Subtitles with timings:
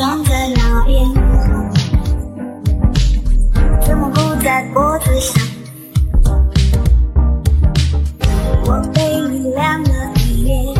[0.00, 1.04] 装在那边？
[3.82, 5.46] 怎么不在脖子上？
[8.64, 9.90] 我被你亮了
[10.24, 10.74] 一夜，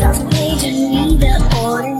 [0.00, 1.94] 早上对着你的火脸，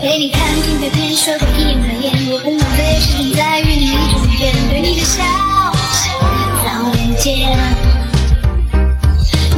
[0.00, 5.24] 陪你看尽的天，说的一眼的眼，我很浪费时间在与你中间，对你的笑，
[6.62, 7.58] 早点见，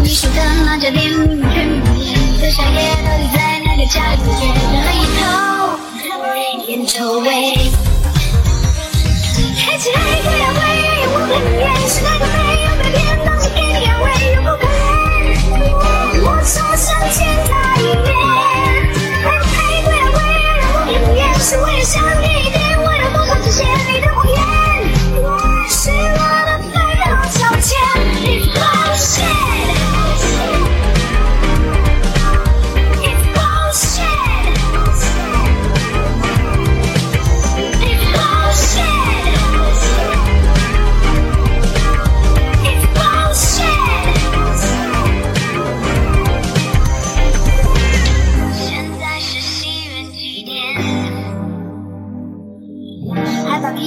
[0.02, 1.49] 你说的那张脸。
[2.59, 4.28] 哪个角落？
[4.82, 5.22] 喝一口
[6.66, 7.27] 烟臭味，
[9.56, 10.20] 开起来。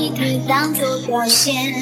[0.03, 1.73] 你只当做表现。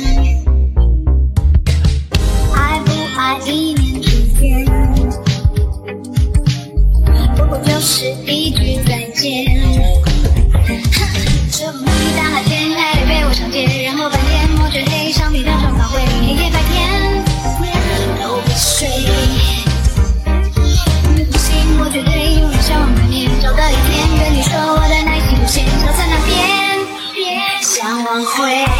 [2.53, 4.63] 爱不爱一念之间。
[7.35, 10.10] 不过就是一句再见。
[27.91, 28.71] 想挽回。